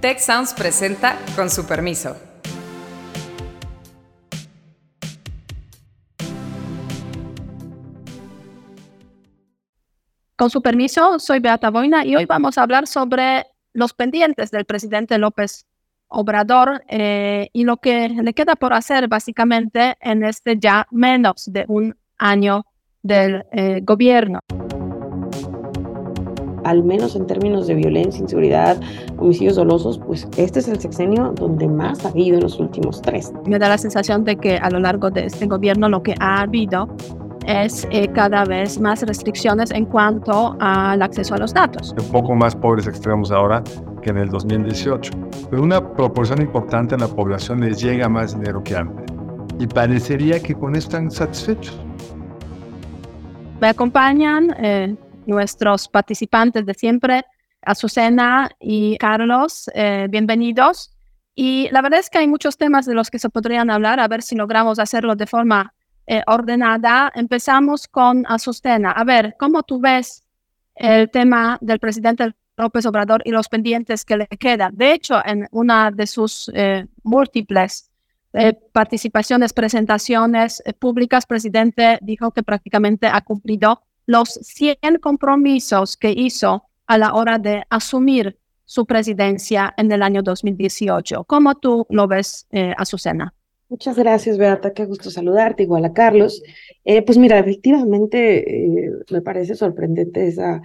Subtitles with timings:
[0.00, 2.16] Tech Sounds presenta con su permiso.
[10.36, 14.66] Con su permiso, soy Beata Boina y hoy vamos a hablar sobre los pendientes del
[14.66, 15.66] presidente López
[16.06, 21.64] Obrador eh, y lo que le queda por hacer básicamente en este ya menos de
[21.66, 22.66] un año
[23.02, 24.38] del eh, gobierno
[26.68, 28.78] al menos en términos de violencia, inseguridad,
[29.16, 33.32] homicidios dolosos, pues este es el sexenio donde más ha habido en los últimos tres.
[33.46, 36.42] Me da la sensación de que a lo largo de este gobierno lo que ha
[36.42, 36.88] habido
[37.46, 41.94] es eh, cada vez más restricciones en cuanto al acceso a los datos.
[41.98, 43.62] Un poco más pobres extremos ahora
[44.02, 45.10] que en el 2018,
[45.50, 49.06] pero una proporción importante en la población les llega más dinero que antes.
[49.58, 51.80] Y parecería que con esto están satisfechos.
[53.60, 54.94] Me acompañan eh,
[55.28, 57.24] nuestros participantes de siempre,
[57.62, 60.90] Azucena y Carlos, eh, bienvenidos.
[61.34, 64.08] Y la verdad es que hay muchos temas de los que se podrían hablar, a
[64.08, 65.74] ver si logramos hacerlo de forma
[66.06, 67.12] eh, ordenada.
[67.14, 68.90] Empezamos con Azucena.
[68.92, 70.24] A ver, ¿cómo tú ves
[70.74, 74.76] el tema del presidente López Obrador y los pendientes que le quedan?
[74.76, 77.84] De hecho, en una de sus eh, múltiples
[78.72, 86.96] participaciones, presentaciones públicas, presidente dijo que prácticamente ha cumplido los 100 compromisos que hizo a
[86.96, 91.24] la hora de asumir su presidencia en el año 2018.
[91.24, 93.34] ¿Cómo tú lo ves, eh, Azucena?
[93.68, 94.72] Muchas gracias, Beata.
[94.72, 96.42] Qué gusto saludarte, igual a Carlos.
[96.86, 100.62] Eh, pues mira, efectivamente eh, me parece sorprendente esa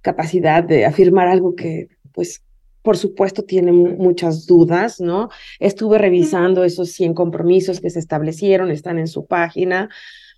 [0.00, 2.42] capacidad de afirmar algo que, pues,
[2.80, 5.28] por supuesto, tiene muchas dudas, ¿no?
[5.60, 9.90] Estuve revisando esos 100 compromisos que se establecieron, están en su página.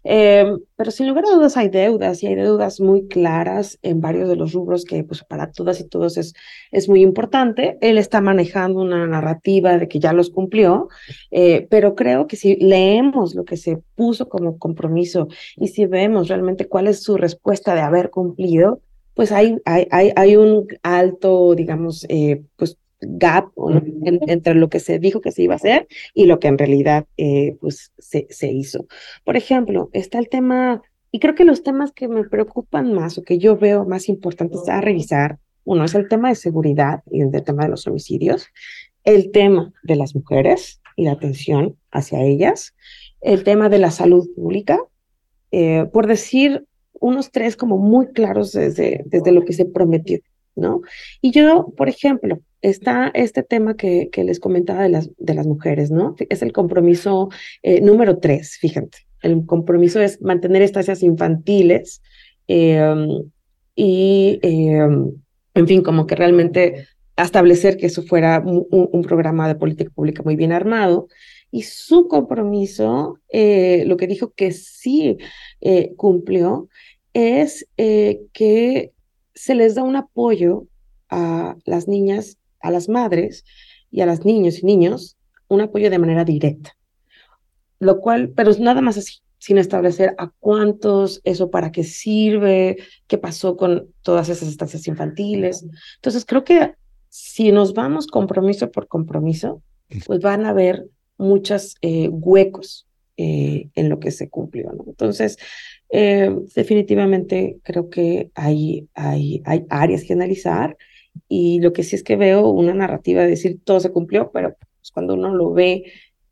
[0.04, 4.28] Eh, pero sin lugar a dudas hay deudas y hay deudas muy claras en varios
[4.28, 6.34] de los rubros que pues para todas y todos es,
[6.70, 7.78] es muy importante.
[7.80, 10.88] Él está manejando una narrativa de que ya los cumplió,
[11.30, 16.28] eh, pero creo que si leemos lo que se puso como compromiso y si vemos
[16.28, 18.80] realmente cuál es su respuesta de haber cumplido,
[19.14, 23.50] pues hay, hay, hay, hay un alto, digamos, eh, pues gap
[24.02, 27.06] entre lo que se dijo que se iba a hacer y lo que en realidad
[27.16, 28.86] eh, pues se, se hizo.
[29.24, 33.22] Por ejemplo, está el tema, y creo que los temas que me preocupan más o
[33.22, 37.30] que yo veo más importantes a revisar, uno es el tema de seguridad y el
[37.44, 38.46] tema de los homicidios,
[39.04, 42.74] el tema de las mujeres y la atención hacia ellas,
[43.20, 44.78] el tema de la salud pública,
[45.50, 46.66] eh, por decir
[47.00, 50.18] unos tres como muy claros desde, desde lo que se prometió,
[50.58, 50.82] ¿no?
[51.20, 55.46] Y yo, por ejemplo, está este tema que, que, les comentaba de las, de las
[55.46, 56.16] mujeres, ¿no?
[56.28, 57.28] Es el compromiso
[57.62, 58.98] eh, número tres, fíjate.
[59.22, 62.02] El compromiso es mantener estancias infantiles
[62.46, 63.30] em,
[63.74, 65.12] y, em,
[65.54, 66.86] en fin, como que realmente
[67.16, 71.08] establecer que eso fuera un, programa de política pública muy bien armado.
[71.50, 75.16] Y su compromiso, eh, lo que dijo que sí
[75.60, 76.68] eh, cumplió,
[77.12, 78.92] es que
[79.38, 80.66] se les da un apoyo
[81.08, 83.44] a las niñas a las madres
[83.90, 85.16] y a las niños y niños
[85.48, 86.76] un apoyo de manera directa.
[87.78, 92.76] Lo cual, pero es nada más así, sin establecer a cuántos, eso para qué sirve,
[93.06, 95.64] qué pasó con todas esas estancias infantiles.
[95.96, 96.74] Entonces, creo que
[97.08, 99.62] si nos vamos compromiso por compromiso,
[100.06, 104.72] pues van a haber muchos eh, huecos eh, en lo que se cumplió.
[104.72, 104.84] ¿no?
[104.86, 105.38] Entonces,
[105.90, 110.76] eh, definitivamente creo que hay, hay, hay áreas que analizar
[111.28, 114.56] y lo que sí es que veo una narrativa de decir todo se cumplió, pero
[114.78, 115.84] pues, cuando uno lo ve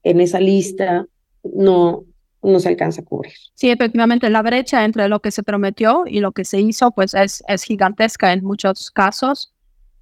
[0.02, 1.06] en esa lista,
[1.42, 2.04] no,
[2.42, 3.32] no se alcanza a cubrir.
[3.54, 7.14] Sí, efectivamente, la brecha entre lo que se prometió y lo que se hizo, pues
[7.14, 9.52] es, es gigantesca en muchos casos.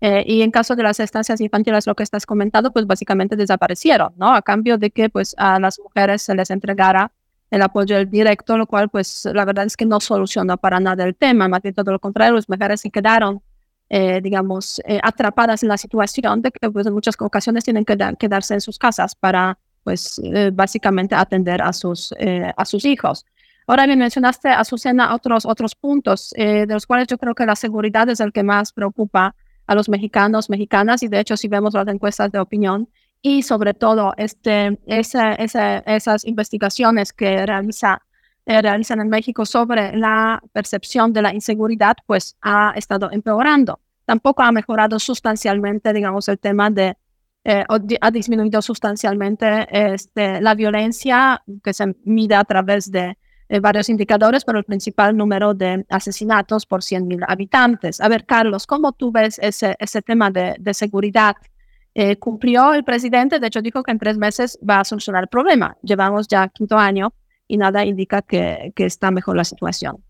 [0.01, 4.13] Eh, y en caso de las estancias infantiles, lo que estás comentando, pues básicamente desaparecieron,
[4.17, 4.35] ¿no?
[4.35, 7.13] A cambio de que pues a las mujeres se les entregara
[7.55, 11.15] el apoyo directo, lo cual pues la verdad es que no solucionó para nada el
[11.15, 13.43] tema, más bien todo lo contrario, las mujeres se quedaron
[13.91, 17.97] eh, digamos, eh, atrapadas en la situación de que pues, en muchas ocasiones tienen que
[18.19, 22.13] quedarse en sus casas para, pues, eh, básicamente atender a sus,
[22.57, 23.27] a sus hijos.
[23.67, 28.09] Ahora bien, mencionaste, Azucena, otros, otros puntos, de los cuales yo creo que la seguridad
[28.09, 29.35] es el que más preocupa
[29.67, 32.89] a los mexicanos, mexicanas, y de hecho, si vemos las encuestas de opinión,
[33.27, 38.03] y sobre todo este, esa, esa, esas investigaciones que realiza
[38.45, 43.81] eh, realizan en México sobre la percepción de la inseguridad, pues ha estado empeorando.
[44.05, 46.99] Tampoco ha mejorado sustancialmente, digamos, el tema de,
[47.45, 47.65] eh,
[48.03, 53.17] ha disminuido sustancialmente este, la violencia que se mide a través de
[53.49, 58.03] eh, varios indicadores, pero el principal número de asesinatos por 100.000 habitantes.
[58.03, 61.37] A ver, Carlos, ¿cómo tú ves ese, ese tema de, de seguridad
[61.95, 65.29] Eh, cumplió el presidente, de hecho dijo que en tres meses va a solucionar el
[65.29, 65.77] problema.
[65.83, 67.15] Llevamos ya quinto año
[67.47, 70.03] y nada indica que, que está mejor la situación.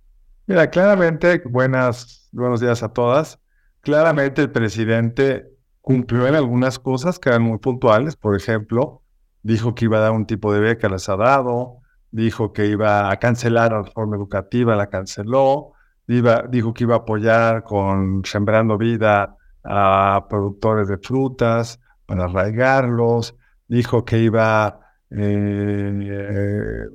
[0.47, 3.39] Mira, claramente, buenas, buenos días a todas.
[3.83, 5.47] Claramente el presidente
[5.83, 8.17] cumplió en algunas cosas que eran muy puntuales.
[8.17, 9.03] Por ejemplo,
[9.43, 11.81] dijo que iba a dar un tipo de beca, las ha dado.
[12.11, 15.73] Dijo que iba a cancelar la reforma educativa, la canceló.
[16.07, 23.34] dijo que iba a apoyar con Sembrando Vida a productores de frutas para arraigarlos.
[23.69, 24.81] Dijo que iba
[25.11, 26.87] eh,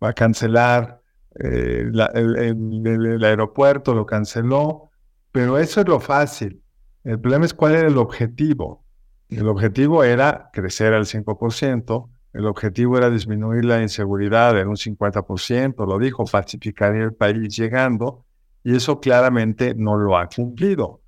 [0.00, 1.00] a cancelar
[1.38, 4.90] eh, el, aeropuerto, lo canceló.
[5.32, 6.62] Pero eso es lo fácil.
[7.04, 8.84] El problema es cuál era el objetivo.
[9.28, 15.86] El objetivo era crecer al 5%, el objetivo era disminuir la inseguridad en un 50%,
[15.86, 18.24] lo dijo, pacificar el país llegando,
[18.64, 20.99] y eso claramente no lo ha cumplido.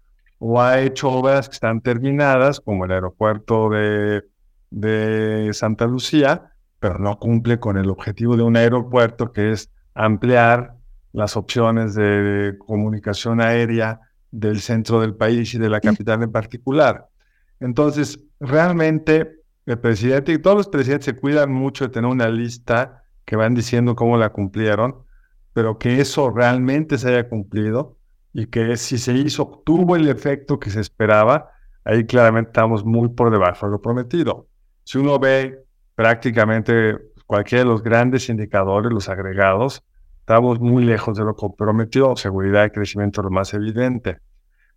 [0.44, 4.24] O ha hecho obras que están terminadas, como el aeropuerto de,
[4.70, 10.74] de Santa Lucía, pero no cumple con el objetivo de un aeropuerto que es ampliar
[11.12, 14.00] las opciones de comunicación aérea
[14.32, 17.06] del centro del país y de la capital en particular.
[17.60, 23.04] Entonces, realmente el presidente y todos los presidentes se cuidan mucho de tener una lista
[23.24, 25.04] que van diciendo cómo la cumplieron,
[25.52, 27.96] pero que eso realmente se haya cumplido
[28.32, 31.50] y que si se hizo, tuvo el efecto que se esperaba,
[31.84, 34.48] ahí claramente estamos muy por debajo de lo prometido.
[34.84, 35.64] Si uno ve
[35.94, 39.84] prácticamente cualquiera de los grandes indicadores, los agregados,
[40.22, 44.18] Estamos muy lejos de lo comprometido, seguridad y crecimiento lo más evidente.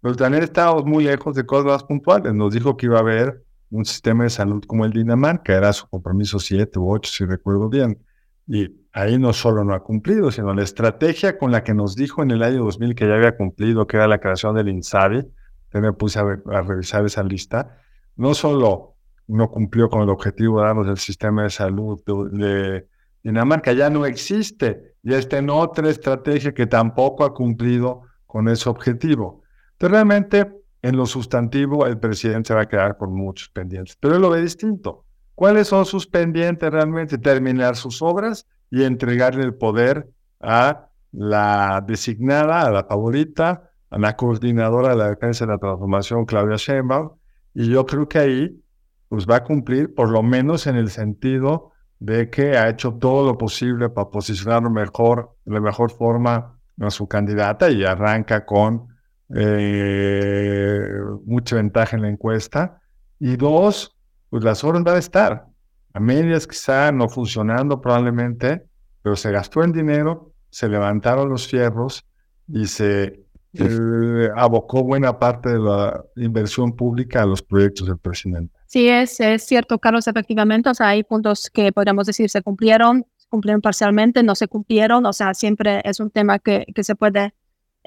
[0.02, 2.34] Pero también estábamos muy lejos de cosas más puntuales.
[2.34, 5.88] Nos dijo que iba a haber un sistema de salud como el Dinamarca, era su
[5.88, 8.00] compromiso 7 u 8, si recuerdo bien.
[8.48, 12.22] Y ahí no solo no ha cumplido, sino la estrategia con la que nos dijo
[12.22, 15.26] en el año 2000 que ya había cumplido, que era la creación del INSABI,
[15.72, 16.24] que me puse a,
[16.62, 17.82] revisar esa lista,
[18.16, 18.96] no solo
[19.28, 22.00] no cumplió con el objetivo de darnos el sistema de salud
[22.32, 22.88] de
[23.24, 28.68] Dinamarca, ya no existe ya está en otra estrategia que tampoco ha cumplido con ese
[28.68, 29.44] objetivo.
[29.74, 30.52] Entonces, realmente,
[30.82, 34.32] en lo sustantivo, el presidente se va a quedar con muchos pendientes, pero él lo
[34.32, 35.05] ve distinto.
[35.36, 37.18] ¿Cuáles son sus pendientes realmente?
[37.18, 40.08] Terminar sus obras y entregarle el poder
[40.42, 46.26] a la designada, a la favorita, a la coordinadora de la defensa de la transformación,
[46.26, 47.12] Claudia Sheinbaum,
[47.54, 48.62] y yo creo que ahí
[49.08, 53.26] pues va a cumplir, por lo menos en el sentido de que ha hecho todo
[53.26, 58.88] lo posible para posicionar mejor, de la mejor forma a su candidata y arranca con
[59.34, 60.90] eh,
[61.26, 62.82] mucha ventaja en la encuesta.
[63.20, 63.95] Y dos,
[64.36, 65.46] pues las obras van a estar.
[65.94, 68.64] A medias quizá no funcionando probablemente,
[69.02, 72.04] pero se gastó el dinero, se levantaron los fierros
[72.50, 73.24] y se
[73.54, 78.54] eh, abocó buena parte de la inversión pública a los proyectos del presidente.
[78.66, 80.70] Sí, es, es cierto, Carlos, efectivamente.
[80.70, 85.06] O sea, hay puntos que podríamos decir se cumplieron, se cumplieron parcialmente, no se cumplieron.
[85.06, 87.34] O sea, siempre es un tema que, que se puede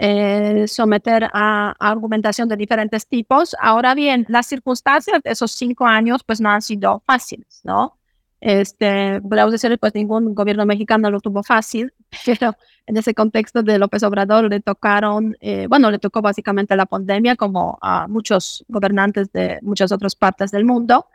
[0.01, 3.55] eh, someter a, a, argumentación de diferentes tipos.
[3.61, 7.99] Ahora bien, las circunstancias de esos cinco años pues no han sido fáciles, ¿no?
[8.41, 11.93] Este, podemos decir, pues ningún gobierno mexicano lo tuvo fácil,
[12.27, 12.55] pero
[12.87, 17.35] en ese contexto de López Obrador le tocaron, eh, bueno, le tocó básicamente la pandemia
[17.37, 21.07] como a muchos gobernantes de muchas otras partes del mundo,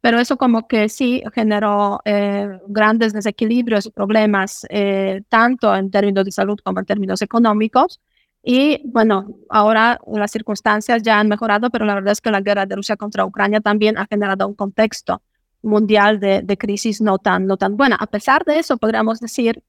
[0.00, 6.24] pero eso como que sí generó eh, grandes desequilibrios y problemas, eh, tanto en términos
[6.24, 8.00] de salud como en términos económicos.
[8.42, 12.66] Y bueno, ahora las circunstancias ya han mejorado, pero la verdad es que la guerra
[12.66, 15.22] de Rusia contra Ucrania también ha generado un contexto
[15.62, 17.96] mundial de, de, crisis no tan, no tan buena.
[17.96, 19.62] A pesar de eso, podríamos decir,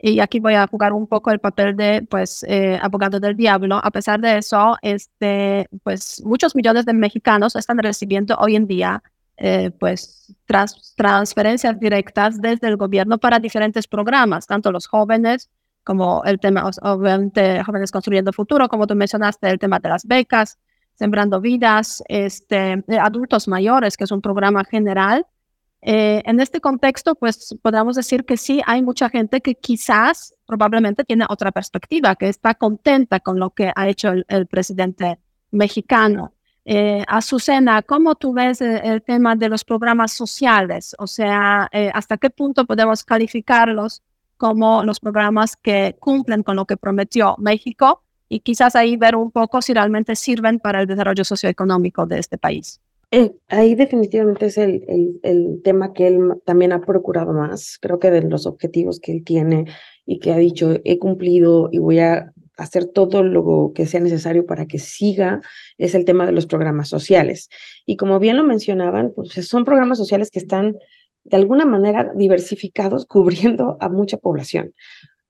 [0.00, 3.80] y aquí voy a jugar un poco el papel de, pues, eh, abogado del diablo,
[3.82, 9.02] a pesar de eso, este, pues, muchos millones de mexicanos están recibiendo hoy en día,
[9.36, 15.50] eh, pues, transferencias directas desde el gobierno para diferentes programas, tanto los jóvenes
[15.88, 20.58] como el tema, obviamente, jóvenes construyendo futuro, como tú mencionaste, el tema de las becas,
[20.92, 25.24] Sembrando Vidas, este, adultos mayores, que es un programa general.
[25.80, 31.04] Eh, en este contexto, pues podríamos decir que sí, hay mucha gente que quizás, probablemente
[31.04, 35.18] tiene otra perspectiva, que está contenta con lo que ha hecho el, presidente
[35.52, 36.34] mexicano.
[36.66, 40.94] Eh, Azucena, ¿cómo tú ves el, tema de los programas sociales?
[40.98, 44.02] O sea, eh, ¿hasta qué punto podemos calificarlos
[44.38, 48.02] como los programas que cumplen con lo que prometió México?
[48.28, 52.38] y quizás ahí ver un poco si realmente sirven para el desarrollo socioeconómico de este
[52.38, 52.80] país.
[53.10, 57.78] Eh, ahí definitivamente es el, el, el, tema que él también ha procurado más.
[57.80, 59.64] Creo que de los objetivos que él tiene
[60.04, 64.44] y que ha dicho, he cumplido y voy a hacer todo lo que sea necesario
[64.44, 65.40] para que siga
[65.78, 67.48] es el tema de los programas sociales.
[67.86, 70.76] Y como bien lo mencionaban, pues son programas sociales que están
[71.30, 74.74] de alguna manera diversificados, cubriendo a mucha población.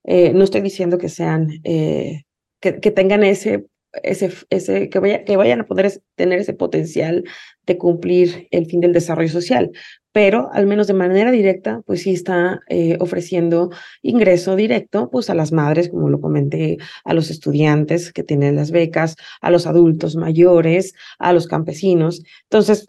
[0.03, 2.23] Eh, no estoy diciendo que sean, eh,
[2.59, 3.65] que, tengan ese,
[4.03, 7.23] ese, ese que, vaya, que vayan a poder tener ese potencial
[7.65, 9.71] de cumplir el fin del desarrollo social,
[10.11, 13.69] pero al menos de manera directa, pues sí está eh, ofreciendo
[14.01, 18.71] ingreso directo, pues a las madres, como lo comenté, a los estudiantes que tienen las
[18.71, 22.23] becas, a los adultos mayores, a los campesinos.
[22.43, 22.87] Entonces,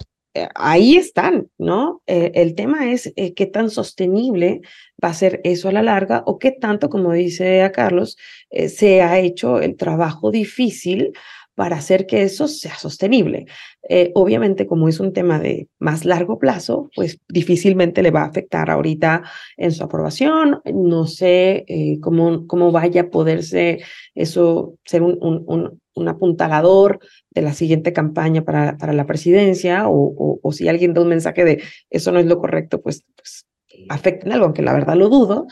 [0.54, 2.02] ahí están, ¿no?
[2.06, 4.60] Eh, el tema es qué tan sostenible
[5.02, 8.16] va a ser eso a la larga o qué tanto, como dice a Carlos,
[8.50, 11.12] se ha hecho el trabajo difícil
[11.60, 13.44] para hacer que eso sea sostenible.
[13.86, 18.28] Eh, obviamente, como es un tema de más largo plazo, pues difícilmente le va a
[18.28, 19.24] afectar ahorita
[19.58, 20.62] en su aprobación.
[20.64, 23.82] No sé eh, cómo, cómo vaya a poderse
[24.14, 26.98] eso ser un, un, un, apuntalador
[27.28, 31.44] de la siguiente campaña para, para la presidencia o, o, si alguien da un mensaje
[31.44, 33.44] de eso no es lo correcto, pues, pues
[33.90, 35.46] afecten algo, aunque la verdad lo dudo.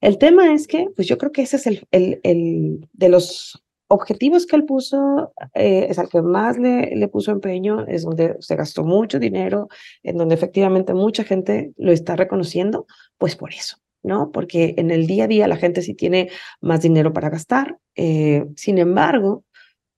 [0.00, 3.62] El tema es que, pues yo creo que ese es el, el, el de los
[3.88, 8.36] objetivos que él puso eh, es al que más le, le puso empeño, es donde
[8.40, 9.68] se gastó mucho dinero,
[10.02, 14.30] en donde efectivamente mucha gente lo está reconociendo, pues por eso, ¿no?
[14.30, 16.30] Porque en el día a día la gente sí tiene
[16.60, 17.78] más dinero para gastar.
[17.96, 19.44] Eh, sin embargo,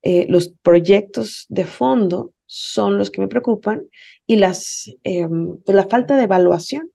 [0.02, 3.82] eh, los proyectos de fondo son los que me preocupan
[4.26, 6.90] y las, em, pues la falta de evaluación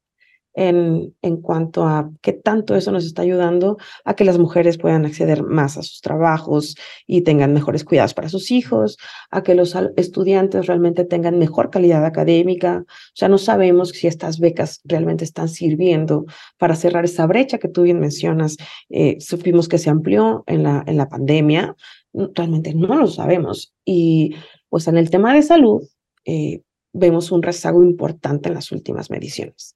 [0.56, 5.06] en, en cuanto a qué tanto eso nos está ayudando a que las mujeres puedan
[5.06, 8.98] acceder más a sus trabajos y tengan mejores cuidados para sus hijos,
[9.32, 12.86] a que los estudiantes realmente tengan mejor calidad académica.
[12.88, 16.26] O sea, no sabemos si estas becas realmente están sirviendo
[16.58, 18.58] para cerrar esa brecha que tú bien mencionas.
[18.90, 21.76] Eh, supimos que se amplió en la, en la pandemia.
[22.14, 23.74] Realmente no lo sabemos.
[23.84, 24.36] Y
[24.70, 25.84] pues en el tema de salud,
[26.24, 26.62] eh,
[26.96, 29.76] vemos un rezago importante en las últimas mediciones.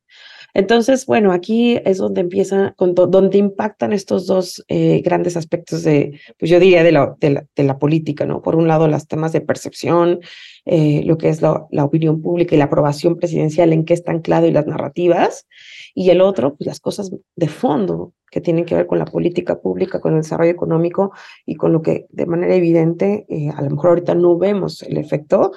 [0.54, 6.50] Entonces, bueno, aquí es donde empieza, donde impactan estos dos eh, grandes aspectos de, pues
[6.50, 8.42] yo diría, de la, política, ¿no?
[8.42, 10.20] Por un lado, los temas de percepción,
[10.66, 14.48] eh, lo que es la, opinión pública y la aprobación presidencial, en qué está anclado
[14.48, 15.48] y las narrativas,
[15.94, 19.60] y el otro, pues las cosas de fondo que tienen que ver con la política
[19.60, 21.12] pública, con el desarrollo económico
[21.46, 24.98] y con lo que de manera evidente, eh, a lo mejor ahorita no vemos el
[24.98, 25.52] efecto,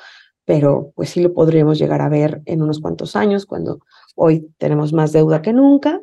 [0.44, 3.80] pero pues sí lo podremos llegar a ver en unos cuantos años, cuando
[4.14, 6.00] hoy tenemos más deuda que nunca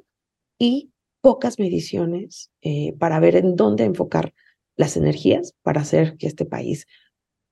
[0.58, 4.34] y pocas mediciones eh, para ver en dónde enfocar
[4.76, 6.88] las energías para hacer que este país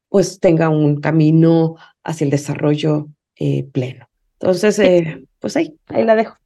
[0.09, 4.09] pues tenga un camino hacia el desarrollo eh, pleno.
[4.39, 6.37] Entonces, eh, pues ahí, ahí la dejo.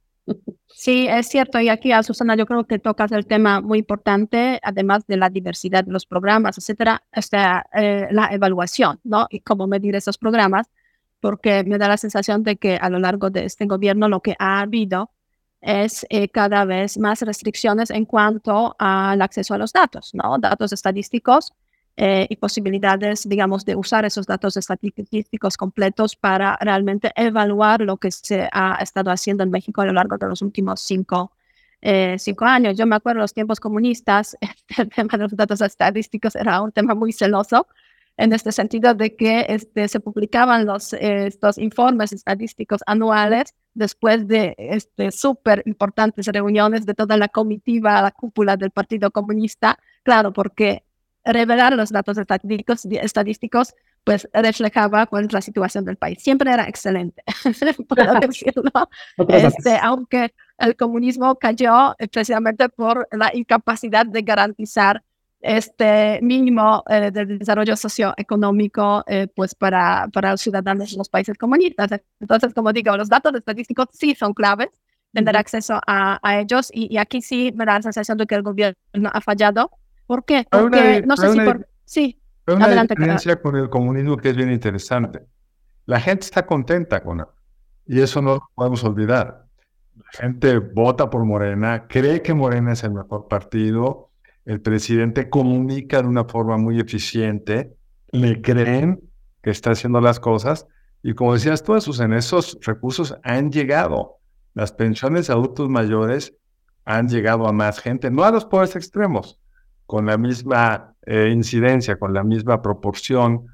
[0.66, 1.60] Sí, es cierto.
[1.60, 5.84] Y aquí, Susana, yo creo que tocas el tema muy importante, además de la diversidad
[5.84, 9.26] de los programas, etcétera, está eh, la evaluación, ¿no?
[9.30, 10.68] Y cómo medir esos programas,
[11.22, 14.34] porque me da la sensación de que a lo largo de este gobierno lo que
[14.40, 15.12] ha habido
[15.60, 20.36] es eh, cada vez más restricciones en cuanto al acceso a los datos, ¿no?
[20.40, 21.52] Datos estadísticos
[21.96, 28.10] eh, y posibilidades, digamos, de usar esos datos estadísticos completos para realmente evaluar lo que
[28.10, 31.30] se ha estado haciendo en México a lo largo de los últimos cinco,
[31.80, 32.76] eh, cinco años.
[32.76, 34.36] Yo me acuerdo los tiempos comunistas,
[34.76, 37.68] el tema de los datos estadísticos era un tema muy celoso
[38.16, 44.54] en este sentido de que este, se publicaban los, estos informes estadísticos anuales después de
[44.58, 50.84] este, súper importantes reuniones de toda la comitiva, la cúpula del Partido Comunista, claro, porque
[51.24, 56.18] revelar los datos estadísticos, estadísticos pues reflejaba cuál es la situación del país.
[56.20, 57.22] Siempre era excelente,
[57.88, 58.88] puedo decirlo.
[59.28, 65.02] Este, aunque el comunismo cayó eh, precisamente por la incapacidad de garantizar
[65.42, 71.36] este mínimo eh, de desarrollo socioeconómico eh, pues para, para los ciudadanos de los países
[71.36, 71.90] comunistas.
[72.20, 74.68] Entonces, como digo, los datos estadísticos sí son claves,
[75.12, 78.34] tener acceso a, a ellos y, y, aquí sí me da la sensación de que
[78.34, 79.70] el gobierno ha fallado
[80.12, 80.46] ¿Por qué?
[80.50, 81.66] Porque no sé si por...
[81.86, 82.20] Sí.
[82.46, 85.22] Hay una diferencia con el comunismo que es bien interesante.
[85.86, 87.26] La gente está contenta con él.
[87.86, 89.46] Y eso no lo podemos olvidar.
[89.96, 94.10] La gente vota por Morena, cree que Morena es el mejor partido.
[94.44, 97.76] El presidente comunica de una forma muy eficiente.
[98.10, 99.00] Le creen
[99.42, 100.66] que está haciendo las cosas.
[101.02, 104.18] Y como decías tú, esos, en esos recursos han llegado.
[104.54, 106.34] Las pensiones de adultos mayores
[106.84, 109.38] han llegado a más gente, no a los pobres extremos,
[109.86, 113.46] con la misma eh, incidencia, con la misma proporción.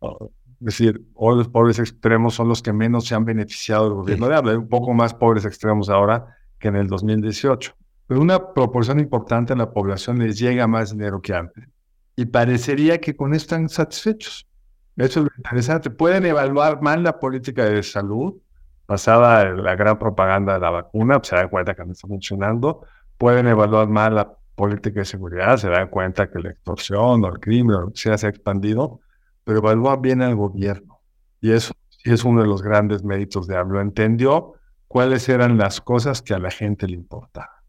[0.00, 4.28] Es decir, hoy los pobres extremos son los que menos se han beneficiado del gobierno
[4.28, 7.74] de Hay un poco más pobres extremos ahora que en el 2018.
[8.06, 11.64] Pero una proporción importante en la población les llega más dinero que antes.
[12.16, 14.46] y parecería que con esto están satisfechos.
[14.96, 15.90] Eso es lo interesante.
[15.90, 18.34] Pueden evaluar mal la política de salud,
[18.86, 22.86] pasada la gran propaganda de la vacuna, se dan cuenta que no está funcionando.
[23.18, 27.40] Pueden evaluar mal la política de seguridad, se dan cuenta que la extorsión o el
[27.40, 29.00] crimen o lo que sea se ha expandido,
[29.42, 31.00] pero evalúan bien al gobierno.
[31.40, 33.80] Y eso es uno de los grandes méritos de AMLO.
[33.80, 34.52] Entendió
[34.86, 37.63] cuáles eran las cosas que a la gente le importaban.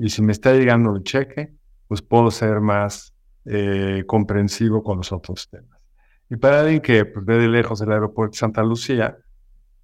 [0.00, 1.52] Y si me está llegando el cheque,
[1.86, 3.14] pues puedo ser más
[3.44, 5.80] eh, comprensivo con los otros temas.
[6.28, 9.18] Y para alguien que pues, ve de lejos el aeropuerto de Santa Lucía,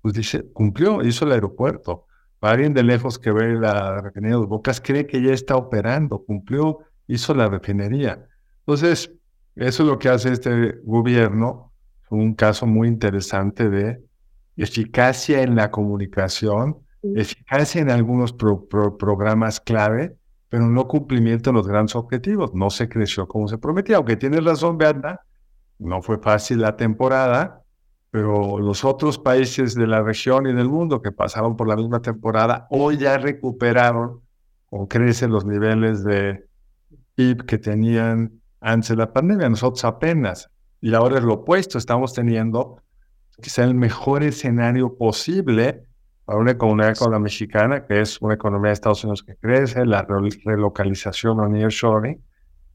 [0.00, 2.06] pues dice, cumplió, hizo el aeropuerto.
[2.38, 6.24] Para alguien de lejos que ve la refinería de Bocas, cree que ya está operando,
[6.24, 8.26] cumplió, hizo la refinería.
[8.60, 9.10] Entonces,
[9.56, 11.72] eso es lo que hace este gobierno,
[12.10, 14.00] un caso muy interesante de
[14.56, 20.16] eficacia en la comunicación, eficacia en algunos programas clave,
[20.48, 22.54] pero no cumplimiento de los grandes objetivos.
[22.54, 25.20] No se creció como se prometía, aunque tiene razón, Beata,
[25.78, 27.62] no fue fácil la temporada,
[28.10, 32.00] pero los otros países de la región y del mundo que pasaron por la misma
[32.00, 34.22] temporada hoy ya recuperaron
[34.70, 36.46] o crecen los niveles de
[37.14, 39.48] PIB que tenían antes de la pandemia.
[39.48, 40.50] Nosotros apenas.
[40.80, 41.78] Y ahora es lo opuesto.
[41.78, 42.82] Estamos teniendo
[43.40, 45.84] quizá el mejor escenario posible
[46.26, 49.86] para una economía como la mexicana, que es una economía de Estados Unidos que crece,
[49.86, 52.20] la relocalización o nearshoring,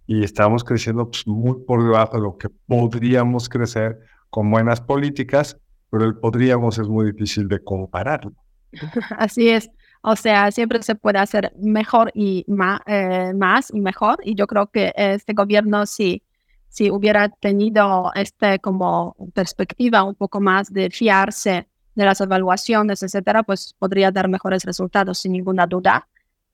[0.08, 5.58] y estamos creciendo pues, muy por debajo de lo que podríamos crecer con buenas políticas,
[5.90, 8.32] pero el podríamos es muy difícil de compararlo.
[9.18, 9.70] Así es.
[10.02, 12.46] O sea, siempre se puede hacer mejor y
[12.88, 14.20] eh, más, y mejor.
[14.24, 16.24] Y yo creo que este gobierno, si,
[16.70, 23.44] si hubiera tenido este como perspectiva un poco más de fiarse de las evaluaciones, etcétera,
[23.44, 26.08] pues podría dar mejores resultados sin ninguna duda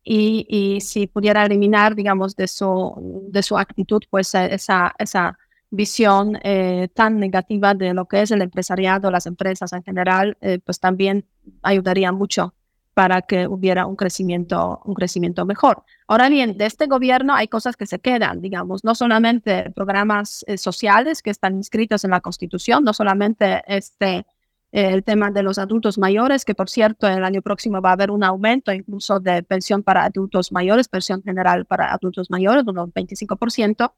[0.09, 5.37] y, y, si pudiera eliminar, digamos, de su, de su actitud, pues eh, esa, esa
[5.69, 10.59] visión eh, tan negativa de lo que es el empresariado, las empresas en general, eh,
[10.63, 11.25] pues también
[11.61, 12.53] ayudaría mucho
[12.93, 15.83] para que hubiera un crecimiento, un crecimiento mejor.
[16.07, 21.21] Ahora bien, de este gobierno hay cosas que se quedan, digamos, no solamente programas sociales
[21.21, 24.25] que están inscritos en la Constitución, no solamente este
[24.71, 28.11] el tema de los adultos mayores, que por cierto el año próximo va a haber
[28.11, 33.93] un aumento incluso de pensión para adultos mayores, pensión general para adultos mayores, unos 25%.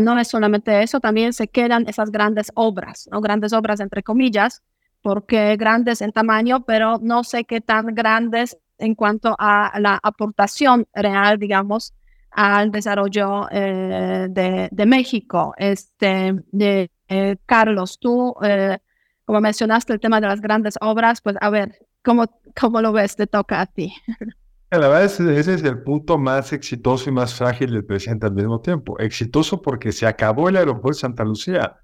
[0.00, 3.20] No es solamente eso, también se quedan esas grandes obras, ¿no?
[3.20, 4.62] grandes obras entre comillas,
[5.02, 10.86] porque grandes en tamaño, pero no sé qué tan grandes en cuanto a la aportación
[10.94, 11.94] real, digamos,
[12.30, 15.54] al desarrollo eh, de, de, México.
[15.56, 18.78] Este, de, eh, Carlos, tú eh,
[19.24, 22.26] como mencionaste el tema de las grandes obras, pues a ver, ¿cómo,
[22.58, 23.16] cómo lo ves?
[23.16, 23.92] Te toca a ti.
[24.70, 28.34] La verdad es ese es el punto más exitoso y más frágil del presidente al
[28.34, 28.98] mismo tiempo.
[28.98, 31.76] Exitoso porque se acabó el aeropuerto de Santa Lucía.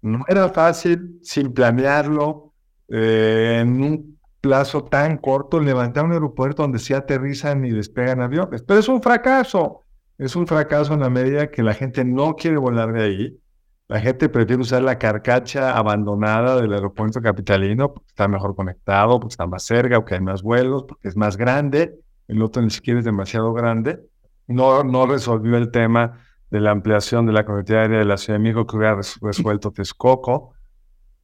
[0.00, 2.52] No era fácil, sin planearlo,
[2.88, 8.62] eh, en un plazo tan corto, levantar un aeropuerto donde se aterrizan y despegan aviones.
[8.62, 9.82] Pero es un fracaso.
[10.16, 13.40] Es un fracaso en la medida que la gente no quiere volar de ahí
[13.88, 19.34] la gente prefiere usar la carcacha abandonada del aeropuerto capitalino porque está mejor conectado, porque
[19.34, 21.94] está más cerca, porque hay más vuelos, porque es más grande.
[22.26, 24.00] El otro ni siquiera es demasiado grande.
[24.48, 26.20] No, no resolvió el tema
[26.50, 29.70] de la ampliación de la conectividad aérea de la Ciudad de México que hubiera resuelto
[29.70, 30.52] Texcoco.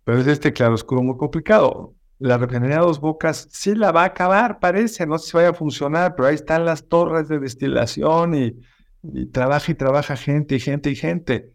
[0.05, 1.94] Pero es este claroscuro muy complicado.
[2.20, 5.48] La refinería de Dos Bocas sí la va a acabar, parece, no sé si vaya
[5.48, 8.55] a funcionar, pero ahí están las torres de destilación y,
[9.03, 11.53] y trabaja y trabaja gente y gente y gente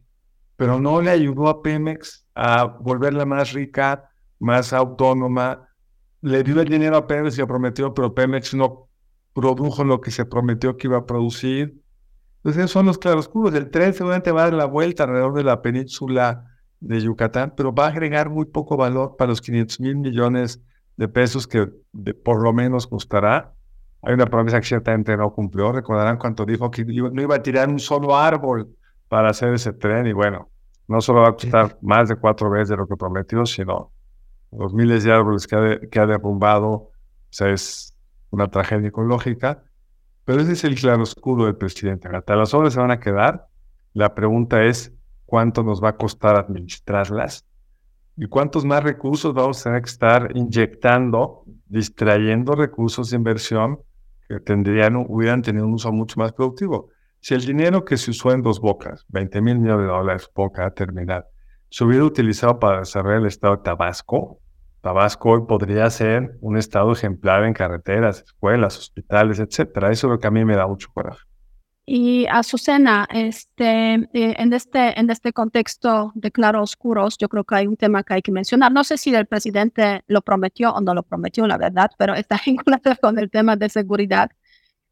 [0.58, 5.70] pero no le ayudó a Pemex a volverla más rica, más autónoma.
[6.22, 8.89] Le dio el dinero a Pemex y lo prometió, pero Pemex no
[9.34, 11.80] produjo lo que se prometió que iba a producir.
[12.38, 13.54] Entonces, esos son los claroscuros.
[13.54, 16.46] El tren seguramente va a dar la vuelta alrededor de la península
[16.80, 20.62] de Yucatán, pero va a agregar muy poco valor para los 500 mil millones
[20.96, 21.67] de pesos que
[22.24, 23.54] por lo menos costará.
[24.02, 25.72] Hay una promesa que ciertamente no cumplió.
[25.72, 28.76] Recordarán cuando dijo que no iba a tirar un solo árbol
[29.08, 30.50] para hacer ese tren y bueno,
[30.88, 33.91] no solo va a costar más de cuatro veces de lo que prometió, sino
[34.52, 36.91] los miles de árboles que ha, que ha derrumbado, o
[37.30, 37.93] sea, es
[38.30, 39.63] una tragedia ecológica,
[40.26, 42.10] pero ese es el claroscuro del presidente.
[42.12, 43.48] Hasta las obras se van a quedar.
[43.93, 44.93] La pregunta es,
[45.26, 47.46] ¿cuánto nos va a costar administrarlas?
[48.17, 53.80] ¿Y cuántos más recursos vamos a tener que estar inyectando, distrayendo recursos de inversión
[54.28, 56.89] que tendrían, hubieran tenido un uso mucho más productivo?
[57.20, 60.66] Si el dinero que se usó en dos bocas, 20 mil millones de dólares, poca
[60.66, 61.28] a terminar,
[61.70, 64.40] se hubiera utilizado para desarrollar el estado de Tabasco,
[64.82, 69.92] Tabasco hoy podría ser un estado ejemplar en carreteras, escuelas, hospitales, etcétera.
[69.92, 71.26] Eso es lo que a mí me da mucho coraje.
[71.86, 77.68] Y Azucena, este, eh, en, este, en este contexto de claroscuros, yo creo que hay
[77.68, 78.72] un tema que hay que mencionar.
[78.72, 82.40] No sé si el presidente lo prometió o no lo prometió, la verdad, pero está
[82.46, 84.32] vinculado con el tema de seguridad,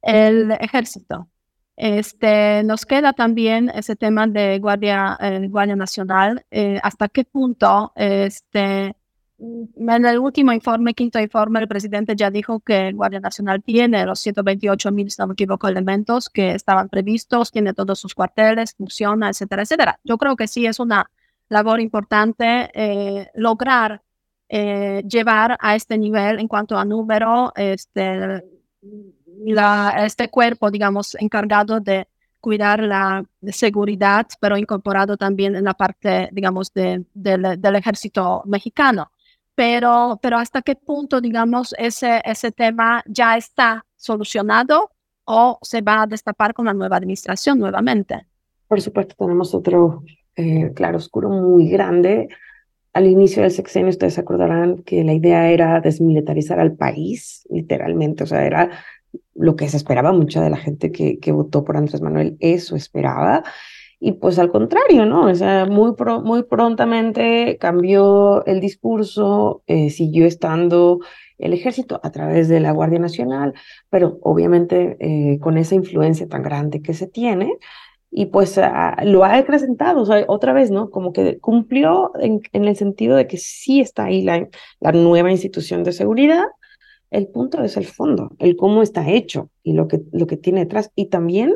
[0.02, 1.30] el ejército.
[1.78, 6.46] Este, nos queda también ese tema de Guardia, eh, Guardia Nacional.
[6.52, 8.96] Eh, ¿Hasta qué punto este,
[9.38, 14.06] Mm, en el último informe, quinto informe, el presidente ya dijo que Guardia Nacional tiene
[14.06, 18.76] los 128 mil, si no me equivoco, elementos que estaban previstos, tiene todos sus cuarteles,
[18.76, 20.00] funciona, etcétera, etcétera.
[20.04, 21.12] Yo creo que sí es una
[21.50, 24.02] labor importante eh, lograr
[24.48, 28.44] eh, llevar a este nivel en cuanto a número este,
[29.44, 32.08] la, este cuerpo, digamos, encargado de
[32.40, 39.12] cuidar la seguridad, pero incorporado también en la parte, digamos, de, del ejército mexicano
[39.56, 44.92] pero, pero hasta qué punto, digamos, ese, ese tema ya está solucionado
[45.24, 48.28] o se va a destapar con la nueva administración nuevamente.
[48.68, 50.04] Por supuesto, tenemos otro
[50.36, 52.28] eh, claro oscuro muy grande.
[52.94, 58.28] Al inicio del sexenio, ustedes acordarán que la idea era desmilitarizar al país, literalmente, o
[58.28, 58.72] sea, era
[59.34, 62.76] lo que se esperaba mucha de la gente que, que votó por Andrés Manuel, eso
[62.76, 63.44] esperaba.
[64.00, 65.26] Y pues al contrario, ¿no?
[65.26, 71.00] O sea, muy, muy prontamente cambió el discurso, eh, siguió estando
[71.38, 73.54] el ejército a través de la Guardia Nacional,
[73.90, 77.54] pero obviamente eh, con esa influencia tan grande que se tiene,
[78.18, 78.58] y pues
[79.04, 80.90] lo ha acrecentado, o sea, otra vez, ¿no?
[80.90, 84.48] Como que cumplió en, en el sentido de que sí está ahí la,
[84.80, 86.46] la nueva institución de seguridad,
[87.16, 90.62] el punto es el fondo, el cómo está hecho y lo que, lo que tiene
[90.62, 91.54] detrás, y también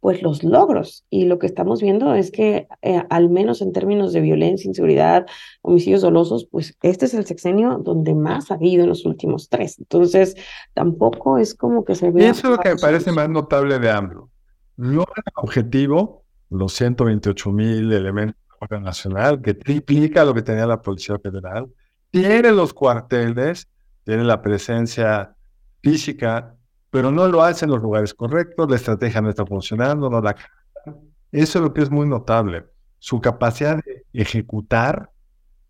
[0.00, 1.04] pues los logros.
[1.10, 5.26] Y lo que estamos viendo es que eh, al menos en términos de violencia, inseguridad,
[5.62, 9.78] homicidios dolosos, pues este es el sexenio donde más ha habido en los últimos tres.
[9.78, 10.34] Entonces,
[10.74, 12.30] tampoco es como que se vea...
[12.30, 14.28] Eso es lo que me parece más notable de AMLO.
[14.76, 21.18] Logra el objetivo, los 128 mil elementos Nacional, que triplica lo que tenía la Policía
[21.18, 21.68] Federal,
[22.10, 23.68] tiene los cuarteles,
[24.04, 25.34] tiene la presencia
[25.80, 26.56] física
[26.92, 30.36] pero no lo hace en los lugares correctos, la estrategia no está funcionando, no la...
[31.32, 32.66] Eso es lo que es muy notable,
[32.98, 35.08] su capacidad de ejecutar,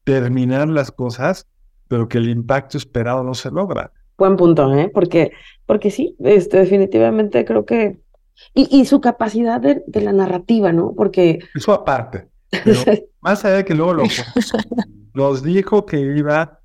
[0.03, 1.47] terminar las cosas,
[1.87, 3.92] pero que el impacto esperado no se logra.
[4.18, 4.90] Buen punto, ¿eh?
[4.92, 5.31] Porque,
[5.64, 8.01] porque sí, este, definitivamente creo que...
[8.53, 10.92] Y, y su capacidad de, de, la narrativa, ¿no?
[10.97, 11.38] Porque...
[11.55, 12.27] Eso aparte.
[13.21, 14.05] más allá de que luego lo,
[15.14, 16.59] nos dijo que iba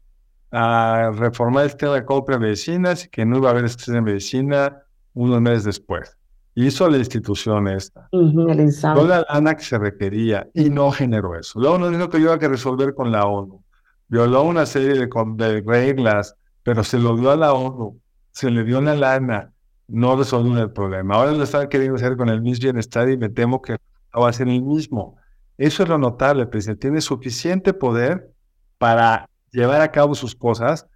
[0.51, 3.91] a reformar el sistema de compra de medicinas y que no iba a haber este
[3.91, 4.83] de medicina
[5.13, 6.17] unos meses después.
[6.55, 8.07] Hizo la institución esta.
[8.11, 11.59] Toda la lana que se requería y no generó eso.
[11.59, 13.63] Luego nos dijo que iba a que resolver con la ONU.
[14.07, 17.99] Violó una serie de, de reglas, pero se lo dio a la ONU.
[18.31, 19.53] Se le dio la lana.
[19.87, 21.15] No resolvió el problema.
[21.15, 23.77] Ahora lo están queriendo hacer con el mismo bienestar y me temo que
[24.19, 25.17] va a ser el mismo.
[25.57, 26.47] Eso es lo notable.
[26.47, 28.31] Presidente tiene suficiente poder
[28.77, 30.87] para llevar a cabo sus cosas,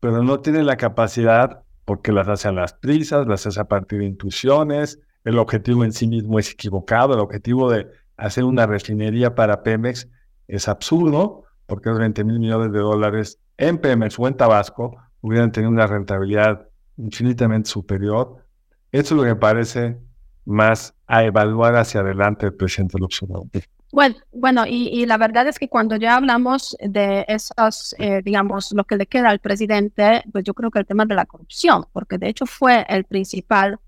[0.00, 4.00] pero no tiene la capacidad porque las hace a las prisas, las hace a partir
[4.00, 7.86] de intuiciones, el objetivo en sí mismo es equivocado, el objetivo de
[8.16, 10.08] hacer una refinería para Pemex
[10.48, 15.52] es absurdo, porque los 20 mil millones de dólares en Pemex o en Tabasco hubieran
[15.52, 18.44] tenido una rentabilidad infinitamente superior.
[18.90, 19.98] Eso es lo que me parece
[20.44, 23.68] más a evaluar hacia adelante el presidente López.
[23.92, 28.84] Bueno, bueno y, la verdad es que cuando ya hablamos de esos, eh, digamos, lo
[28.84, 32.16] que le queda al presidente, pues yo creo que el tema de la corrupción, porque
[32.16, 33.78] de hecho fue el principal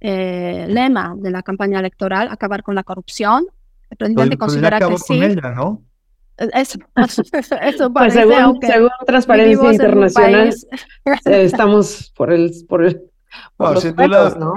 [0.00, 3.46] eh, lema de la campaña electoral, acabar con la corrupción.
[3.90, 5.20] El presidente pues, considera que sí.
[5.54, 5.82] ¿no?
[6.54, 10.54] Eso, eso pues según, según Transparencia Internacional,
[11.26, 13.10] estamos por el, por el
[13.58, 14.54] bueno, sin duda, ¿no?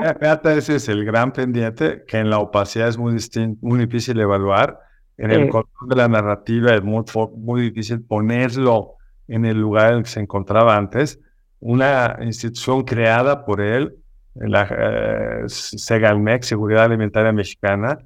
[0.49, 3.17] ese es el gran pendiente que en la opacidad es muy,
[3.59, 4.79] muy difícil evaluar
[5.17, 7.03] en el control de la narrativa es muy,
[7.35, 8.95] muy difícil ponerlo
[9.27, 11.19] en el lugar en el que se encontraba antes.
[11.59, 13.95] Una institución creada por él,
[14.35, 17.99] la eh, Segalmex, Seguridad Alimentaria Mexicana,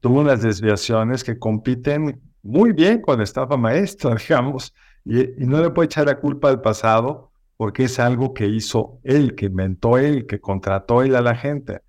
[0.00, 4.74] tuvo unas desviaciones que compiten muy bien con la estafa maestra, digamos,
[5.04, 8.98] y, y, no le puede echar la culpa al pasado porque es algo que hizo
[9.04, 11.80] él, que inventó él, que contrató él a la gente.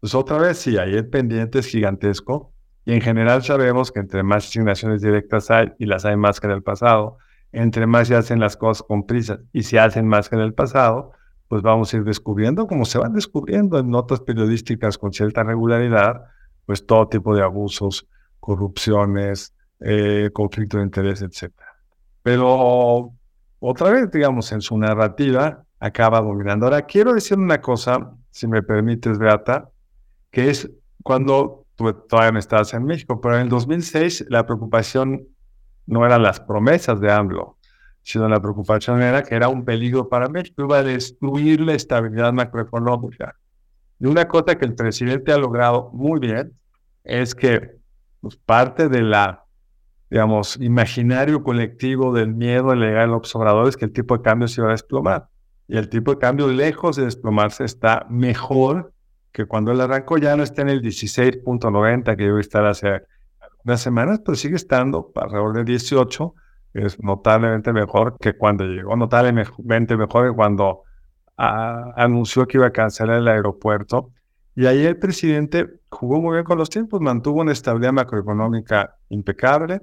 [0.00, 2.52] Pues otra vez, sí, ahí el pendiente es gigantesco
[2.88, 6.46] y en general sabemos que entre más asignaciones directas hay, y las hay más que
[6.46, 7.18] en el pasado,
[7.52, 10.54] entre más se hacen las cosas con prisa y se hacen más que en el
[10.54, 11.12] pasado,
[11.48, 16.22] pues vamos a ir descubriendo, como se van descubriendo en notas periodísticas con cierta regularidad,
[16.64, 18.08] pues todo tipo de abusos,
[18.40, 21.52] corrupciones, eh, conflicto de interés, etc.
[22.22, 23.12] Pero
[23.58, 26.64] otra vez, digamos, en su narrativa acaba dominando.
[26.64, 29.68] Ahora, quiero decir una cosa, si me permites, Beata,
[30.30, 30.70] que es
[31.02, 31.66] cuando
[32.08, 35.26] todavía no estabas en México, pero en el 2006 la preocupación
[35.86, 37.56] no eran las promesas de AMLO,
[38.02, 42.32] sino la preocupación era que era un peligro para México, iba a destruir la estabilidad
[42.32, 43.36] macroeconómica.
[44.00, 46.52] Y una cosa que el presidente ha logrado muy bien
[47.04, 47.76] es que
[48.20, 49.44] pues, parte de la,
[50.10, 54.60] digamos, imaginario colectivo del miedo al legal observador es que el tipo de cambio se
[54.60, 55.28] iba a desplomar.
[55.68, 58.92] Y el tipo de cambio, lejos de desplomarse, está mejor
[59.38, 60.18] que cuando él arrancó.
[60.18, 63.02] Ya no está en el 16.90 que debe estar hace
[63.64, 66.34] unas semanas, pero sigue estando alrededor de 18.
[66.74, 70.82] Es notablemente mejor que cuando llegó, notablemente mejor que cuando
[71.36, 74.10] anunció que iba a cancelar el aeropuerto.
[74.56, 79.80] Y ahí el presidente jugó muy bien con los tiempos, mantuvo una estabilidad macroeconómica impecable,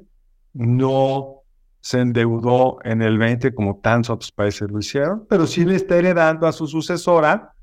[0.52, 1.44] no
[1.80, 5.96] se endeudó en el 20 como tantos otros países lo hicieron, pero sí le está
[5.96, 7.54] heredando a su sucesora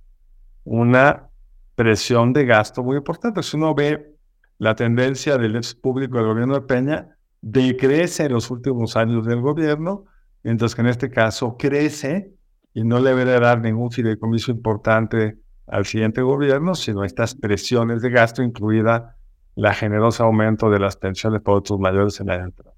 [0.64, 1.28] una
[1.74, 3.42] presión de gasto muy importante.
[3.42, 4.14] Si uno ve
[4.58, 9.40] la tendencia del ex público del gobierno de Peña, decrece en los últimos años del
[9.40, 10.04] gobierno,
[10.42, 12.32] mientras que en este caso crece
[12.74, 18.10] y no le debería dar ningún fideicomiso importante al siguiente gobierno, sino estas presiones de
[18.10, 19.16] gasto, incluida
[19.54, 22.72] la generosa aumento de las pensiones para otros mayores en la entrada.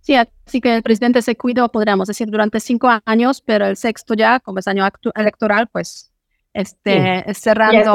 [0.00, 4.14] Sí, así que el presidente se cuidó, podríamos decir, durante cinco años, pero el sexto
[4.14, 6.12] ya, como es año electoral, pues
[6.52, 7.92] este, cerrando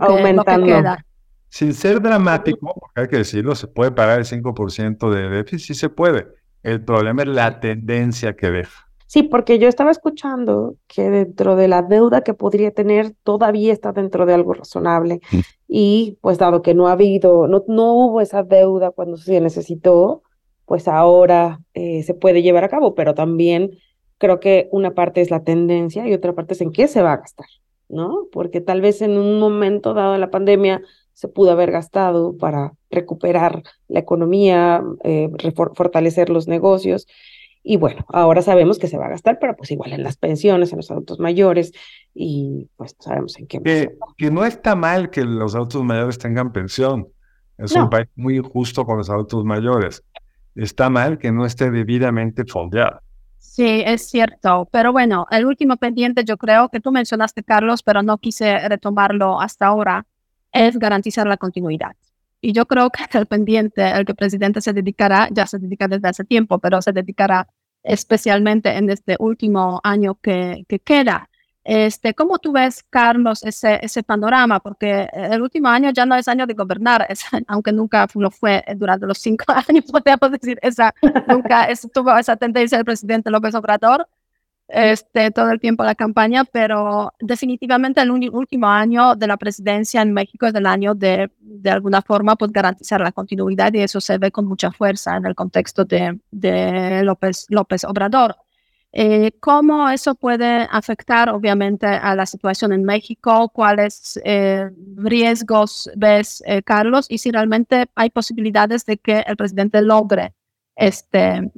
[0.00, 1.04] todo lo que, queda.
[1.48, 5.88] Sin ser dramático, hay que decirlo, se puede pagar el 5% de déficit, sí se
[5.88, 6.28] puede.
[6.62, 8.90] El problema es la tendencia que deja.
[9.06, 13.90] Sí, porque yo estaba escuchando que dentro de la deuda que podría tener todavía está
[13.90, 15.20] dentro de algo razonable.
[15.32, 15.38] Mm.
[15.66, 20.22] Y pues dado que no ha habido, no, no hubo esa deuda cuando se necesitó,
[20.64, 23.72] pues ahora eh, se puede llevar a cabo, pero también
[24.18, 27.14] creo que una parte es la tendencia y otra parte es en qué se va
[27.14, 27.48] a gastar,
[27.90, 28.26] ¿no?
[28.32, 32.72] Porque tal vez en un momento dado de la pandemia se pudo haber gastado para
[32.90, 35.30] recuperar la economía, eh,
[35.74, 37.06] fortalecer los negocios
[37.62, 40.72] y bueno, ahora sabemos que se va a gastar, pero pues igual en las pensiones,
[40.72, 41.72] en los adultos mayores,
[42.14, 43.60] y pues sabemos en qué.
[43.62, 47.08] Que, que no está mal que los adultos mayores tengan pensión.
[47.58, 50.02] Es un país muy injusto con los adultos mayores.
[50.54, 53.02] Está mal que no esté debidamente fondeado.
[53.40, 54.68] Sí, es cierto.
[54.70, 59.40] Pero bueno, el último pendiente, yo creo que tú mencionaste, Carlos, pero no quise retomarlo
[59.40, 60.06] hasta ahora,
[60.52, 61.96] es garantizar la continuidad.
[62.42, 65.88] Y yo creo que el pendiente, el que el presidente se dedicará, ya se dedica
[65.88, 67.48] desde hace tiempo, pero se dedicará
[67.82, 71.29] especialmente en este último año que, que queda.
[71.62, 74.60] Este, ¿Cómo tú ves, Carlos, ese, ese panorama?
[74.60, 78.64] Porque el último año ya no es año de gobernar, es, aunque nunca lo fue
[78.76, 80.94] durante los cinco años, podemos decir, esa,
[81.28, 84.08] nunca tuvo esa tendencia el presidente López Obrador,
[84.72, 90.12] este, todo el tiempo la campaña, pero definitivamente el último año de la presidencia en
[90.12, 94.16] México es el año de, de alguna forma, pues garantizar la continuidad y eso se
[94.18, 98.36] ve con mucha fuerza en el contexto de, de López, López Obrador.
[98.92, 103.48] Eh, ¿Cómo eso puede afectar, obviamente, a la situación en México?
[103.50, 107.06] ¿Cuáles eh, riesgos ves, eh, Carlos?
[107.08, 110.34] Y si realmente hay posibilidades de que el presidente logre
[110.74, 111.50] este,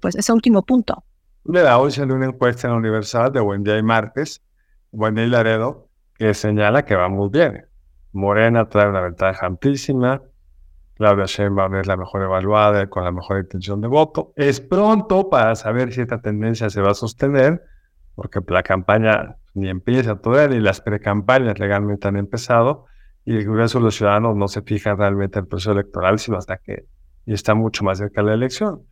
[0.00, 1.04] pues ese último punto.
[1.44, 4.42] Da hoy salió una encuesta en la Universidad de Buendía y Márquez,
[4.90, 7.66] Buendía y Laredo, que señala que va muy bien.
[8.12, 10.22] Morena trae una ventaja amplísima,
[10.94, 14.32] Claudia Sheinbaum es la mejor evaluada con la mejor intención de voto.
[14.36, 17.62] Es pronto para saber si esta tendencia se va a sostener,
[18.14, 22.86] porque la campaña ni empieza todavía, ni las precampañas legalmente han empezado,
[23.24, 26.36] y el Congreso de los Ciudadanos no se fija realmente en el proceso electoral, sino
[26.36, 26.86] hasta que
[27.26, 28.82] está mucho más cerca de la elección.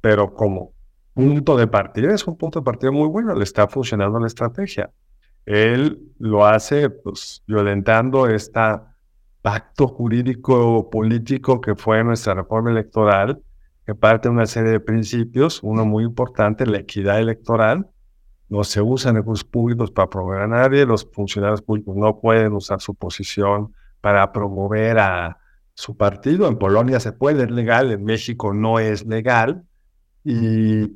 [0.00, 0.72] Pero como
[1.14, 4.90] punto de partida, es un punto de partida muy bueno, le está funcionando la estrategia.
[5.46, 8.60] Él lo hace pues, violentando este
[9.42, 13.42] pacto jurídico político que fue nuestra reforma electoral,
[13.86, 17.88] que parte de una serie de principios, uno muy importante, la equidad electoral.
[18.48, 22.80] No se usan recursos públicos para promover a nadie, los funcionarios públicos no pueden usar
[22.80, 25.38] su posición para promover a
[25.74, 26.48] su partido.
[26.48, 29.64] En Polonia se puede, es legal, en México no es legal.
[30.24, 30.86] Y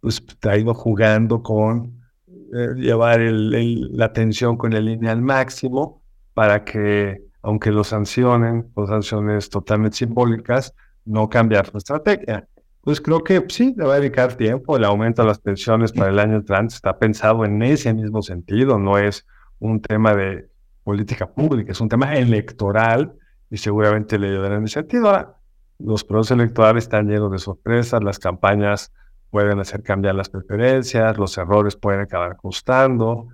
[0.00, 6.02] pues ha ido jugando con eh, llevar la atención con el línea al máximo
[6.34, 10.74] para que, aunque lo sancionen, con sanciones totalmente simbólicas,
[11.06, 12.46] no cambiar su estrategia.
[12.82, 14.76] Pues creo que sí, le va a dedicar tiempo.
[14.76, 18.78] El aumento de las pensiones para el año entrante está pensado en ese mismo sentido,
[18.78, 19.26] no es
[19.60, 20.50] un tema de
[20.84, 23.14] política pública, es un tema electoral
[23.50, 25.06] y seguramente le ayudará en ese sentido.
[25.06, 25.38] Ahora,
[25.78, 28.92] los procesos electorales están llenos de sorpresas, las campañas
[29.30, 33.28] pueden hacer cambiar las preferencias, los errores pueden acabar costando.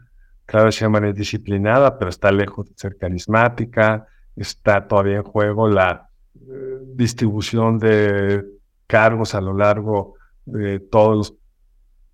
[0.47, 4.07] Claro, Sheinbaum es disciplinada, pero está lejos de ser carismática.
[4.37, 8.45] está todavía en juego la eh, distribución de
[8.87, 11.35] cargos a lo largo de todos los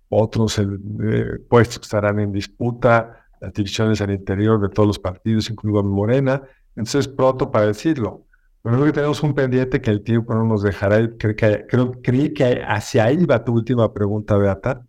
[0.09, 5.49] otros eh, puestos que estarán en disputa, las divisiones al interior de todos los partidos,
[5.49, 6.43] incluido Morena.
[6.75, 8.25] Entonces, pronto para decirlo.
[8.61, 11.09] Pero creo que tenemos un pendiente que el tiempo no nos dejará.
[11.17, 14.85] Creo que, creo, creí que hacia ahí va tu última pregunta, Beata,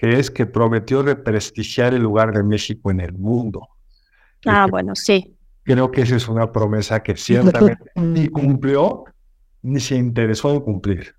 [0.00, 3.68] que es que prometió represtigiar el lugar de México en el mundo.
[4.46, 5.36] Ah, bueno, sí.
[5.62, 9.04] Creo que esa es una promesa que ciertamente ni cumplió
[9.60, 11.14] ni se interesó en cumplir.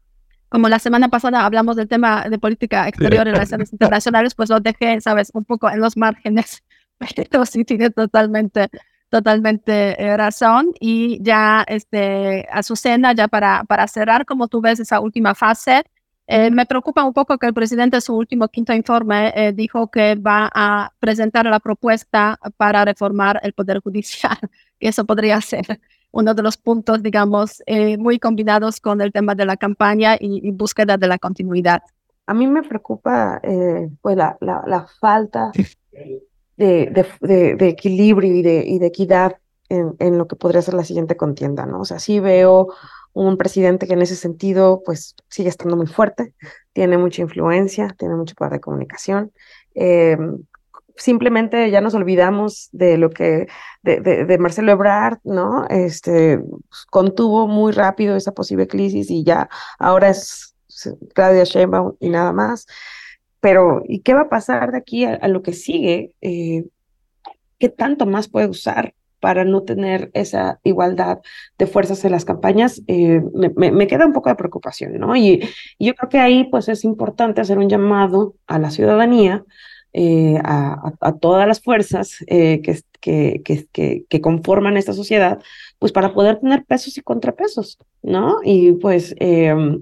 [0.50, 4.60] Como la semana pasada hablamos del tema de política exterior y relaciones internacionales, pues lo
[4.60, 6.64] dejé, sabes, un poco en los márgenes,
[7.30, 8.68] pero sí tiene totalmente,
[9.12, 10.72] totalmente eh, razón.
[10.80, 15.84] Y ya, este, Azucena, ya para, para cerrar, como tú ves esa última fase, eh,
[16.28, 20.16] me preocupa un poco que el presidente en su último quinto informe eh, dijo que
[20.16, 24.38] va a presentar la propuesta para reformar el Poder Judicial.
[24.84, 25.80] Y eso podría ser
[26.12, 30.50] uno de los puntos, digamos, eh, muy combinados con el tema de la campaña y,
[30.52, 31.84] búsqueda de la continuidad.
[32.26, 35.52] A mí me preocupa eh, pues la, la, falta
[36.58, 39.38] de, de, equilibrio y de, y equidad
[39.70, 41.82] en, en, lo que podría ser la siguiente contienda, ¿no?
[41.82, 42.70] O sea, sí veo
[43.14, 46.34] un presidente que en ese sentido pues sigue estando muy fuerte,
[46.74, 49.32] tiene mucha influencia, tiene mucho poder de comunicación.
[49.76, 50.18] Eh,
[50.96, 53.48] simplemente ya nos olvidamos de lo que,
[53.82, 55.66] de, Marcelo Ebrard, ¿no?
[55.68, 60.56] Este, pues, contuvo muy rápido esa posible crisis y ya ahora es
[61.14, 62.68] Claudia Sheinbaum y nada más.
[63.40, 66.16] Pero, ¿y qué va a pasar de aquí a, lo que sigue?
[66.22, 66.66] Eh,
[67.58, 71.20] ¿Qué tanto más puede usar para no tener esa igualdad
[71.58, 73.22] de fuerzas en las campañas, eh,
[73.56, 75.16] me, queda un poco de preocupación, ¿no?
[75.16, 75.48] Y,
[75.80, 79.46] yo creo que ahí pues es importante hacer un llamado a la ciudadanía
[79.94, 85.40] eh, a, todas las fuerzas eh, que, que, conforman esta sociedad,
[85.80, 88.38] pues para poder tener pesos y contrapesos, ¿no?
[88.44, 89.82] Y pues em,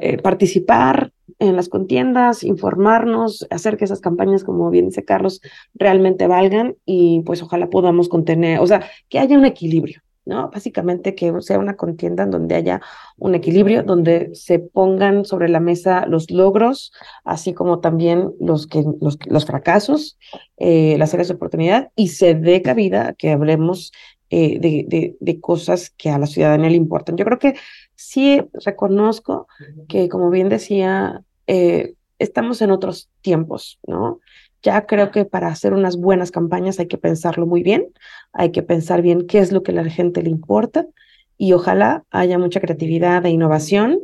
[0.00, 5.40] eh, participar en las contiendas, informarnos, hacer que esas campañas, como bien dice Carlos,
[5.74, 10.50] realmente valgan y pues ojalá podamos contener, o sea, que haya un equilibrio, ¿no?
[10.50, 12.80] Básicamente que sea una contienda en donde haya
[13.16, 16.92] un equilibrio, donde se pongan sobre la mesa los logros,
[17.24, 20.18] así como también los, que, los, los fracasos,
[20.56, 23.92] eh, las áreas de oportunidad, y se dé cabida que hablemos
[24.30, 27.16] eh, de, de, de, cosas que a la ciudadanía le importan.
[27.16, 27.54] Yo creo que
[27.94, 29.48] sí reconozco
[29.88, 34.20] que, como bien decía, eh, estamos en otros tiempos, ¿no?
[34.62, 37.86] Ya creo que para hacer unas buenas campañas hay que pensarlo muy bien,
[38.34, 40.86] hay que pensar bien qué es lo que a la gente le importa
[41.38, 43.98] y ojalá haya mucha creatividad e innovación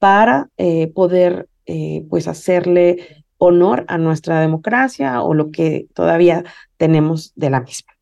[0.00, 1.46] para eh, poder
[2.08, 6.42] pues hacerle honor a nuestra democracia o lo que todavía
[6.76, 7.99] tenemos de la misma.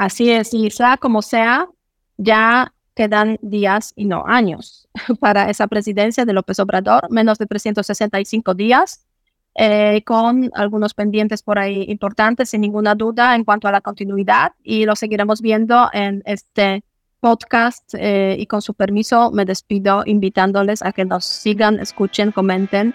[0.00, 1.68] Así es, y sea como sea,
[2.16, 4.88] ya quedan días y no años
[5.20, 9.06] para esa presidencia de López Obrador, menos de 365 días
[9.54, 14.52] eh, con algunos pendientes por ahí importantes, sin ninguna duda, en cuanto a la continuidad
[14.62, 16.82] y lo seguiremos viendo en este
[17.20, 22.94] podcast eh, y con su permiso me despido invitándoles a que nos sigan, escuchen, comenten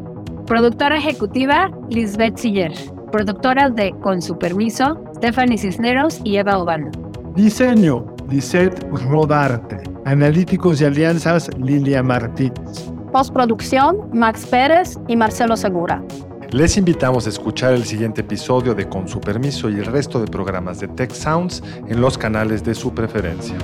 [0.51, 2.73] Productora ejecutiva, Lisbeth Siller.
[3.09, 6.91] Productoras de Con su permiso, Stephanie Cisneros y Eva Obano.
[7.37, 9.81] Diseño, Lisette Rodarte.
[10.03, 12.91] Analíticos y alianzas, Lilia Martínez.
[13.13, 16.03] Postproducción, Max Pérez y Marcelo Segura.
[16.49, 20.27] Les invitamos a escuchar el siguiente episodio de Con su permiso y el resto de
[20.27, 23.55] programas de Tech Sounds en los canales de su preferencia.